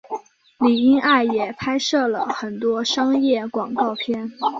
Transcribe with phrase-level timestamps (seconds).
[0.57, 4.31] 李英爱也拍摄了很多商业广告片。